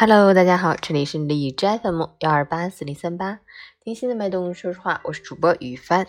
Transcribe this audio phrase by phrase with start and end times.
[0.00, 3.40] Hello，大家好，这里是荔枝 FM 幺二八四零三八，
[3.82, 6.06] 听心的脉动，说实话，我是主播雨帆。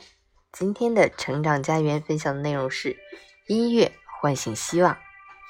[0.52, 2.98] 今天的成长家园分享的内容是
[3.48, 4.96] 音乐唤醒希望，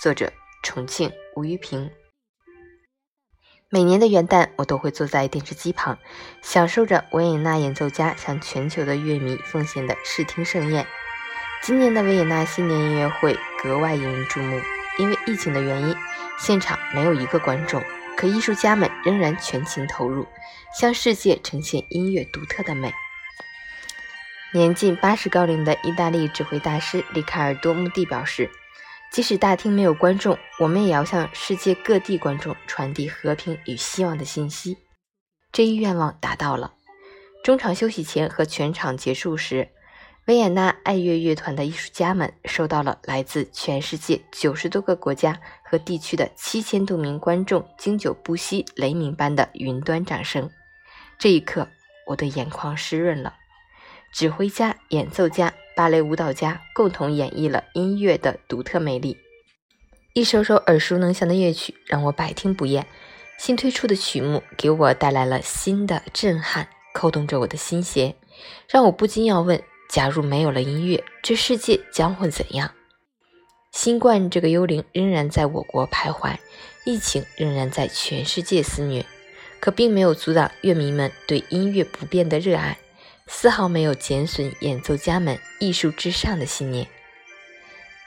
[0.01, 0.31] 作者
[0.63, 1.91] 重庆吴玉平。
[3.69, 5.99] 每年的元旦，我都会坐在电视机旁，
[6.41, 10.87] 享受着维也纳演奏家向全球的乐迷奉献的视听盛宴。
[11.61, 14.61] 今年的维也纳新年音乐会格外引人注目，
[14.97, 15.93] 因为疫情的原因，
[16.37, 17.83] 现场没有一个观众。
[18.19, 20.27] 可艺术家们仍然全情投入，
[20.77, 22.93] 向世界呈现音乐独特的美。
[24.51, 28.51] 年近八十高龄的意大利指挥大师里卡尔多·穆蒂表示
[29.09, 34.75] ：“即使大厅没有观众，我们也要向世界各地观众传递和平与希望的信息。”
[35.53, 36.73] 这一愿望达到了。
[37.41, 39.69] 中场休息前和全场结束时。
[40.29, 50.47] 维也纳爱乐乐团的艺术家们收到了来自全世界九十多个国家和地区的七千多名观众经久不息、雷鸣般的云端掌声。
[51.17, 51.67] 这一刻，
[52.05, 53.33] 我的眼眶湿润了。
[54.13, 59.17] 指挥家、演奏家、芭蕾舞蹈家共同演绎了音乐的独特魅力。
[60.13, 62.85] 一首首耳熟能详的乐曲让我百听不厌，
[63.39, 68.13] 新推出的曲目给我带来了新的震撼，扣动着我的心弦，
[68.69, 69.59] 让我不禁要问。
[69.89, 72.71] 假如没有了音乐，这世界将会怎样？
[73.71, 76.37] 新冠这个幽灵仍然在我国徘徊，
[76.85, 79.03] 疫情仍然在全世界肆虐，
[79.59, 82.77] 可并没有阻挡乐迷们对音乐不变的热爱，
[83.25, 86.87] 丝毫没有减损演奏家们艺术至上的信念。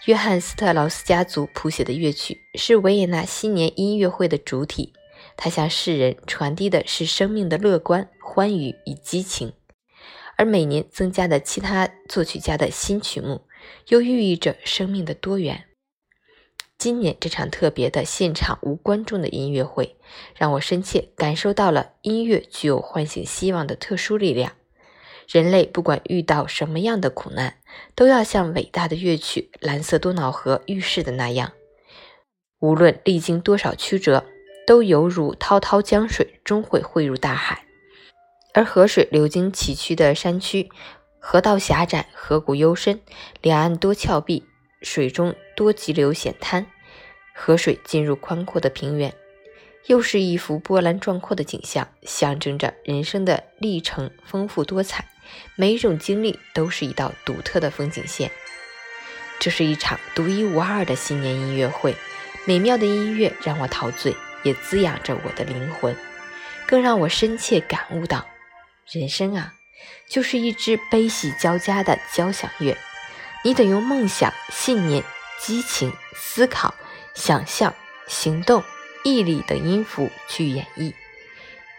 [0.05, 4.93] 约翰斯特劳斯家族谱写的乐曲是维也纳新年音乐会的主体，
[5.37, 9.53] 它向世人传递的是生命的乐观、欢愉与激情。
[10.43, 13.43] 而每年增加的其他作曲家的新曲目，
[13.87, 15.67] 又寓意着生命的多元。
[16.77, 19.95] 今年这场特别的现场无观众的音乐会，
[20.35, 24.55] 让我深切感受到了音乐具有唤醒希望的特殊力量。
[25.29, 27.59] 人类不管遇到什么样的苦难，
[27.95, 31.53] 都要像伟大的乐曲《蓝色多瑙河》预示的那样，
[32.59, 34.25] 无论历经多少曲折，
[34.67, 37.65] 都犹如滔滔江水，终会汇入大海。
[38.55, 40.71] 而河水流经崎岖的山区，
[41.19, 43.01] 河道狭窄，河谷幽深，
[43.41, 44.45] 两岸多峭壁，
[44.83, 46.67] 水中多急流险滩。
[47.35, 49.15] 河水进入宽阔的平原，
[49.87, 55.09] 又是一幅波澜壮阔的景象，象征着人生的历程丰富多彩。
[55.57, 58.31] 每一种经历都是一道独特的风景线。
[59.41, 61.97] 这是一场独一无二的新年音乐会，
[62.45, 65.97] 美妙的音乐让我陶醉，也滋养着我的灵魂，
[66.67, 68.27] 更让我深切感悟到。
[68.93, 69.55] 人生啊，
[70.07, 72.77] 就是一支悲喜交加的交响乐，
[73.43, 75.03] 你得用梦想、信念、
[75.41, 76.75] 激情、思考、
[77.15, 77.75] 想象、
[78.07, 78.63] 行动、
[79.03, 80.93] 毅力等音符去演绎。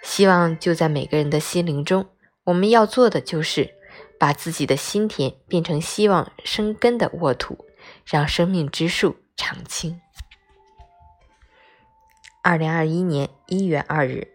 [0.01, 2.09] 希望就在每个人的心灵中。
[2.45, 3.73] 我们要做的就是
[4.19, 7.65] 把自己的心田变成希望生根的沃土，
[8.05, 10.01] 让生命之树常青。
[12.41, 14.32] 二零二一年一月二日。